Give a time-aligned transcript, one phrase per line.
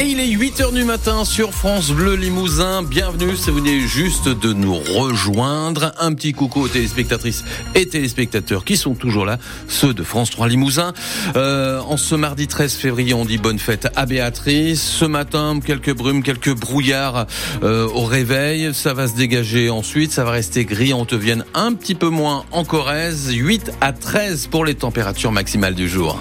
[0.00, 2.82] Et il est 8h du matin sur France Bleu Limousin.
[2.82, 5.92] Bienvenue si vous venez juste de nous rejoindre.
[6.00, 7.44] Un petit coucou aux téléspectatrices
[7.74, 9.36] et téléspectateurs qui sont toujours là,
[9.68, 10.94] ceux de France 3 Limousin.
[11.36, 14.80] Euh, en ce mardi 13 février, on dit bonne fête à Béatrice.
[14.80, 17.26] Ce matin, quelques brumes, quelques brouillards
[17.62, 18.72] euh, au réveil.
[18.72, 20.94] Ça va se dégager ensuite, ça va rester gris.
[20.94, 23.34] On te vienne un petit peu moins en Corrèze.
[23.34, 26.18] 8 à 13 pour les températures maximales du jour.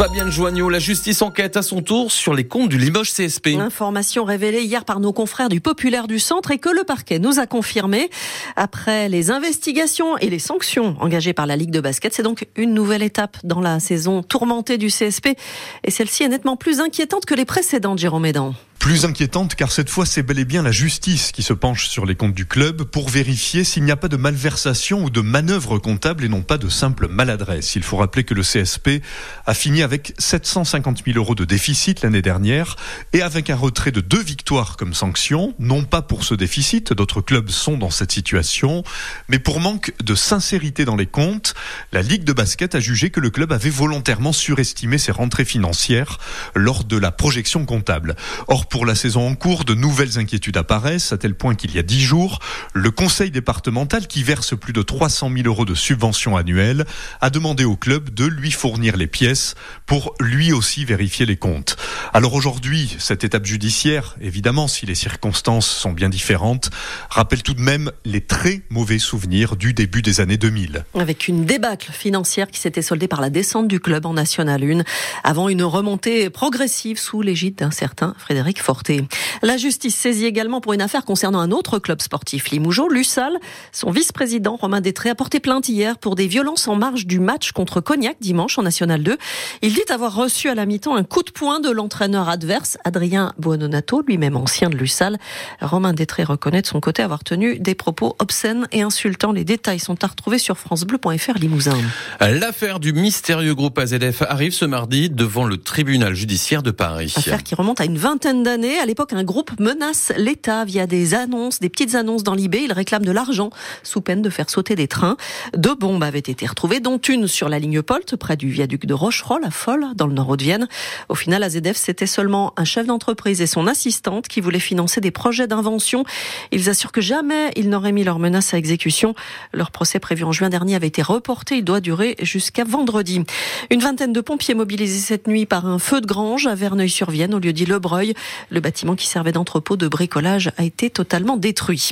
[0.00, 3.48] Fabienne Joignot, la justice enquête à son tour sur les comptes du Limoges CSP.
[3.58, 7.38] Information révélée hier par nos confrères du Populaire du Centre et que le parquet nous
[7.38, 8.08] a confirmé.
[8.56, 12.72] Après les investigations et les sanctions engagées par la Ligue de basket, c'est donc une
[12.72, 15.36] nouvelle étape dans la saison tourmentée du CSP.
[15.84, 18.54] Et celle-ci est nettement plus inquiétante que les précédentes, Jérôme Médan.
[18.80, 22.06] Plus inquiétante car cette fois c'est bel et bien la justice qui se penche sur
[22.06, 25.78] les comptes du club pour vérifier s'il n'y a pas de malversation ou de manœuvre
[25.78, 27.76] comptable et non pas de simple maladresse.
[27.76, 29.02] Il faut rappeler que le CSP
[29.44, 32.76] a fini avec 750 000 euros de déficit l'année dernière
[33.12, 37.20] et avec un retrait de deux victoires comme sanction, non pas pour ce déficit, d'autres
[37.20, 38.82] clubs sont dans cette situation,
[39.28, 41.54] mais pour manque de sincérité dans les comptes,
[41.92, 46.18] la Ligue de basket a jugé que le club avait volontairement surestimé ses rentrées financières
[46.54, 48.16] lors de la projection comptable.
[48.48, 51.78] Or, pour la saison en cours, de nouvelles inquiétudes apparaissent, à tel point qu'il y
[51.78, 52.38] a dix jours,
[52.72, 56.86] le conseil départemental, qui verse plus de 300 000 euros de subventions annuelles,
[57.20, 61.76] a demandé au club de lui fournir les pièces pour lui aussi vérifier les comptes.
[62.14, 66.70] Alors aujourd'hui, cette étape judiciaire, évidemment, si les circonstances sont bien différentes,
[67.10, 70.84] rappelle tout de même les très mauvais souvenirs du début des années 2000.
[70.94, 74.84] Avec une débâcle financière qui s'était soldée par la descente du club en National 1,
[75.24, 79.04] avant une remontée progressive sous l'égide d'un certain Frédéric Forté.
[79.42, 83.38] La justice saisit également pour une affaire concernant un autre club sportif, Limoujo, Lussal.
[83.72, 87.52] Son vice-président, Romain Détré, a porté plainte hier pour des violences en marge du match
[87.52, 89.16] contre Cognac dimanche en National 2.
[89.62, 93.32] Il dit avoir reçu à la mi-temps un coup de poing de l'entraîneur adverse, Adrien
[93.38, 95.18] Buononato, lui-même ancien de Lussal.
[95.60, 99.32] Romain Détré reconnaît de son côté avoir tenu des propos obscènes et insultants.
[99.32, 101.76] Les détails sont à retrouver sur francebleu.fr Limousin.
[102.20, 107.12] L'affaire du mystérieux groupe AZF arrive ce mardi devant le tribunal judiciaire de Paris.
[107.16, 108.49] Affaire qui remonte à une vingtaine d'années.
[108.50, 112.56] À l'époque, un groupe menace l'État via des annonces, des petites annonces dans l'IB.
[112.56, 113.50] Il réclame de l'argent
[113.84, 115.16] sous peine de faire sauter des trains.
[115.56, 118.94] Deux bombes avaient été retrouvées, dont une sur la ligne Polt, près du viaduc de
[118.94, 120.66] Rocheroll, à Folle, dans le nord de Vienne.
[121.08, 125.12] Au final, AZF, c'était seulement un chef d'entreprise et son assistante qui voulaient financer des
[125.12, 126.02] projets d'invention.
[126.50, 129.14] Ils assurent que jamais ils n'auraient mis leurs menaces à exécution.
[129.52, 131.58] Leur procès prévu en juin dernier avait été reporté.
[131.58, 133.22] Il doit durer jusqu'à vendredi.
[133.70, 137.38] Une vingtaine de pompiers mobilisés cette nuit par un feu de grange à Verneuil-sur-Vienne, au
[137.38, 138.14] lieu dit Lebreuil.
[138.48, 141.90] Le bâtiment qui servait d'entrepôt de bricolage a été totalement détruit.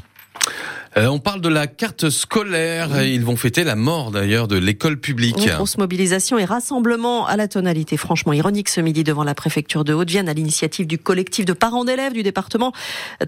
[0.97, 3.03] Euh, on parle de la carte scolaire.
[3.03, 5.37] Ils vont fêter la mort d'ailleurs de l'école publique.
[5.39, 9.85] Une grosse mobilisation et rassemblement à la tonalité franchement ironique ce midi devant la préfecture
[9.85, 12.73] de Haute-Vienne à l'initiative du collectif de parents d'élèves du département.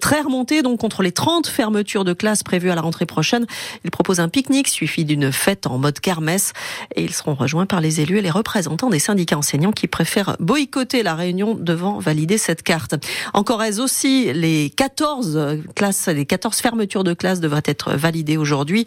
[0.00, 3.46] Très remonté donc contre les 30 fermetures de classes prévues à la rentrée prochaine.
[3.84, 6.52] Ils proposent un pique-nique suivi d'une fête en mode kermesse
[6.94, 10.36] et ils seront rejoints par les élus et les représentants des syndicats enseignants qui préfèrent
[10.40, 12.94] boycotter la réunion devant valider cette carte.
[13.34, 18.86] En Corrèze aussi, les 14 classes, les 14 fermetures de classes devraient être validées aujourd'hui.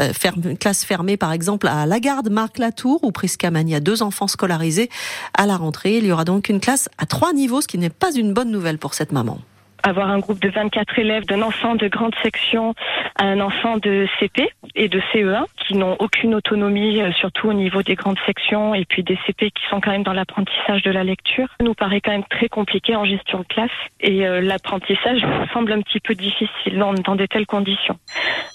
[0.00, 4.90] Euh, ferme, classe fermée par exemple à Lagarde, Marc Latour ou Priscamania, deux enfants scolarisés
[5.34, 5.98] à la rentrée.
[5.98, 8.50] Il y aura donc une classe à trois niveaux, ce qui n'est pas une bonne
[8.50, 9.38] nouvelle pour cette maman
[9.82, 12.74] avoir un groupe de 24 élèves, d'un enfant de grande section
[13.16, 17.52] à un enfant de CP et de CE1 qui n'ont aucune autonomie, euh, surtout au
[17.52, 20.90] niveau des grandes sections et puis des CP qui sont quand même dans l'apprentissage de
[20.90, 23.70] la lecture, nous paraît quand même très compliqué en gestion de classe
[24.00, 25.20] et euh, l'apprentissage
[25.52, 27.98] semble un petit peu difficile dans, dans de telles conditions.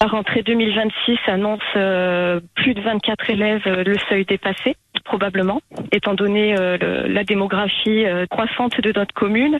[0.01, 5.61] La rentrée 2026 annonce euh, plus de 24 élèves, le seuil dépassé probablement,
[5.91, 9.57] étant donné euh, la démographie euh, croissante de notre commune,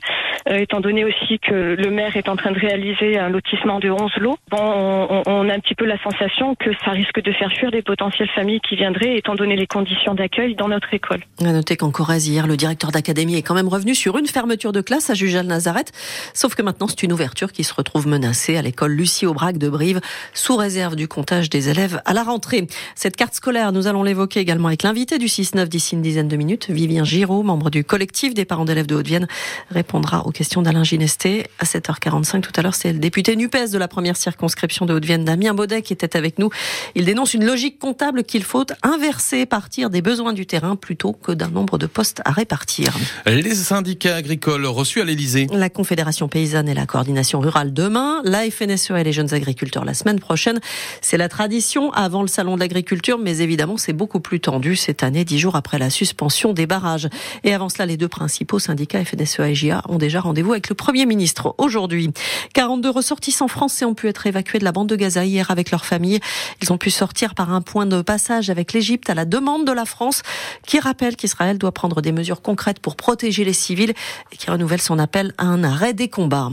[0.50, 3.90] euh, étant donné aussi que le maire est en train de réaliser un lotissement de
[3.90, 4.36] 11 lots.
[4.50, 7.72] Bon, on, on, a un petit peu la sensation que ça risque de faire fuir
[7.72, 11.22] des potentielles familles qui viendraient, étant donné les conditions d'accueil dans notre école.
[11.40, 14.72] À noter qu'en Corrèze, hier, le directeur d'académie est quand même revenu sur une fermeture
[14.72, 15.92] de classe à Jujal-Nazareth,
[16.34, 19.70] sauf que maintenant c'est une ouverture qui se retrouve menacée à l'école Lucie Aubrac de
[19.70, 20.02] Brive,
[20.34, 22.68] sous réserve du comptage des élèves à la rentrée.
[22.96, 26.38] Cette carte scolaire, nous allons l'évoquer également avec l'invité du 6-9 d'ici une dizaine de
[26.38, 26.70] minutes.
[26.70, 29.28] Vivien Giraud, membre du collectif des parents d'élèves de Haute-Vienne,
[29.70, 32.42] répondra aux questions d'Alain Ginesté à 7h45.
[32.42, 35.82] Tout à l'heure, c'est le député NUPES de la première circonscription de Haute-Vienne, Damien Baudet,
[35.82, 36.50] qui était avec nous.
[36.96, 41.34] Il dénonce une logique comptable qu'il faut inverser, partir des besoins du terrain plutôt que
[41.34, 42.98] d'un nombre de postes à répartir.
[43.26, 45.48] Les syndicats agricoles reçus à l'Elysée.
[45.52, 49.94] La Confédération paysanne et la coordination rurale demain, la FNSE et les jeunes agriculteurs la
[49.94, 50.60] semaine prochaine.
[51.02, 55.04] C'est la tradition avant le salon de l'agriculture, mais évidemment, c'est beaucoup plus tendu cette
[55.04, 55.25] année.
[55.26, 57.10] Dix jours après la suspension des barrages.
[57.44, 60.76] Et avant cela, les deux principaux syndicats FNSEA et JA ont déjà rendez-vous avec le
[60.76, 62.12] Premier ministre aujourd'hui.
[62.54, 65.86] 42 ressortissants français ont pu être évacués de la bande de Gaza hier avec leur
[65.86, 66.20] famille.
[66.62, 69.72] Ils ont pu sortir par un point de passage avec l'Égypte à la demande de
[69.72, 70.22] la France
[70.66, 73.94] qui rappelle qu'Israël doit prendre des mesures concrètes pour protéger les civils
[74.32, 76.52] et qui renouvelle son appel à un arrêt des combats.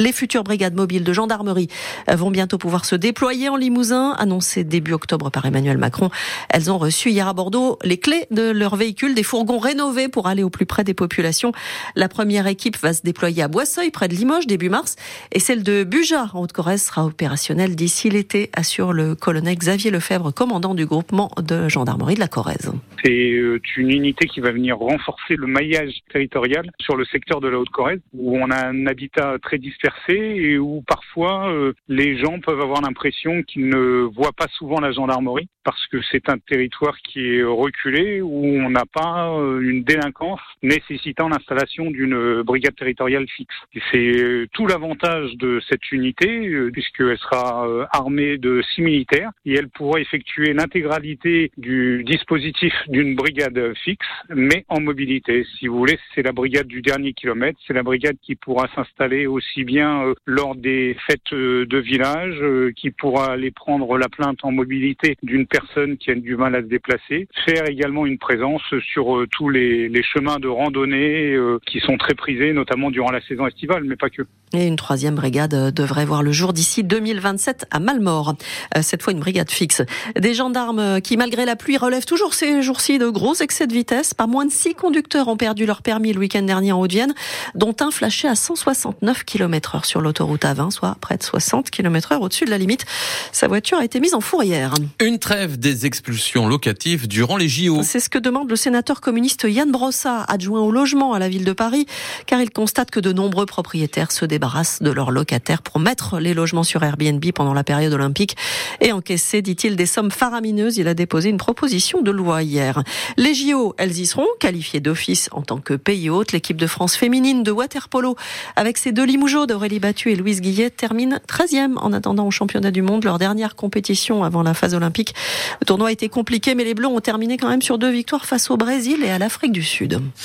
[0.00, 1.66] Les futures brigades mobiles de gendarmerie
[2.06, 6.08] vont bientôt pouvoir se déployer en Limousin, annoncé début octobre par Emmanuel Macron.
[6.50, 10.28] Elles ont reçu hier à Bordeaux les clés de leurs véhicules, des fourgons rénovés pour
[10.28, 11.50] aller au plus près des populations.
[11.96, 14.94] La première équipe va se déployer à Boisseuil, près de Limoges, début mars,
[15.32, 20.32] et celle de Buja, en Haute-Corrèze, sera opérationnelle d'ici l'été, assure le colonel Xavier Lefebvre,
[20.32, 22.70] commandant du groupement de gendarmerie de la Corrèze.
[23.04, 27.48] C'est euh, une unité qui va venir renforcer le maillage territorial sur le secteur de
[27.48, 32.40] la Haute-Corrèze, où on a un habitat très dispersé et où parfois euh, les gens
[32.40, 36.96] peuvent avoir l'impression qu'ils ne voient pas souvent la gendarmerie parce que c'est un territoire
[37.02, 43.26] qui est reculé où on n'a pas euh, une délinquance nécessitant l'installation d'une brigade territoriale
[43.28, 43.54] fixe.
[43.92, 46.26] C'est euh, tout l'avantage de cette unité
[46.72, 53.74] puisqu'elle sera armée de six militaires et elle pourra effectuer l'intégralité du dispositif d'une brigade
[53.84, 55.44] fixe mais en mobilité.
[55.58, 59.26] Si vous voulez, c'est la brigade du dernier kilomètre, c'est la brigade qui pourra s'installer
[59.26, 64.08] aussi bien euh, lors des fêtes euh, de village, euh, qui pourra aller prendre la
[64.08, 65.57] plainte en mobilité d'une personne
[66.00, 68.62] qui a du mal à se déplacer, faire également une présence
[68.92, 73.46] sur tous les, les, chemins de randonnée qui sont très prisés, notamment durant la saison
[73.46, 74.22] estivale, mais pas que.
[74.54, 78.34] Et une troisième brigade devrait voir le jour d'ici 2027 à Malmort.
[78.80, 79.82] Cette fois une brigade fixe.
[80.18, 84.14] Des gendarmes qui, malgré la pluie, relèvent toujours ces jours-ci de gros excès de vitesse.
[84.14, 87.14] Pas moins de six conducteurs ont perdu leur permis le week-end dernier en Haute-Vienne,
[87.54, 92.22] dont un flashé à 169 km sur l'autoroute A20, soit près de 60 km heure
[92.22, 92.86] au-dessus de la limite.
[93.32, 94.74] Sa voiture a été mise en fourrière.
[95.00, 97.82] Une trêve des expulsions locatives durant les JO.
[97.82, 101.44] C'est ce que demande le sénateur communiste Yann Brossa, adjoint au logement à la ville
[101.44, 101.86] de Paris,
[102.26, 106.34] car il constate que de nombreux propriétaires se débarrassent de leurs locataires pour mettre les
[106.34, 108.36] logements sur Airbnb pendant la période olympique
[108.80, 110.76] et encaisser, dit-il, des sommes faramineuses.
[110.76, 112.82] Il a déposé une proposition de loi hier.
[113.16, 116.32] Les JO, elles y seront, qualifiées d'office en tant que pays hôte.
[116.32, 118.16] L'équipe de France féminine de waterpolo,
[118.56, 122.30] avec ses deux Limougeaux de Aurélie Battu et Louise Guillet terminent 13e en attendant au
[122.30, 125.14] championnat du monde, leur dernière compétition avant la phase olympique.
[125.60, 128.26] Le tournoi a été compliqué, mais les Bleus ont terminé quand même sur deux victoires
[128.26, 130.00] face au Brésil et à l'Afrique du Sud.